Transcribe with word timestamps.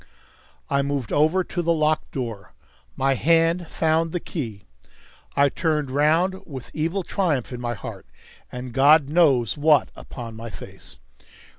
I 0.67 0.81
moved 0.81 1.13
over 1.13 1.43
to 1.43 1.61
the 1.61 1.71
locked 1.71 2.11
door. 2.11 2.53
My 2.95 3.13
hand 3.13 3.67
found 3.67 4.11
the 4.11 4.19
key. 4.19 4.63
I 5.35 5.47
turned 5.47 5.91
round 5.91 6.41
with 6.43 6.71
evil 6.73 7.03
triumph 7.03 7.53
in 7.53 7.61
my 7.61 7.75
heart, 7.75 8.07
and 8.51 8.73
God 8.73 9.09
knows 9.09 9.59
what 9.59 9.89
upon 9.95 10.35
my 10.35 10.49
face. 10.49 10.97